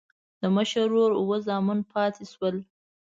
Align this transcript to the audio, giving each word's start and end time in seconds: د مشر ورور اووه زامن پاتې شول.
د 0.41 0.43
مشر 0.55 0.85
ورور 0.87 1.11
اووه 1.19 1.37
زامن 1.47 1.79
پاتې 1.91 2.23
شول. 2.31 2.55